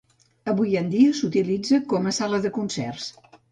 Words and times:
Avui 0.53 0.73
en 0.81 0.89
dia 0.93 1.11
s'utilitza 1.19 1.81
com 1.93 2.09
a 2.09 2.17
sala 2.21 2.43
de 2.49 2.55
concerts. 2.59 3.15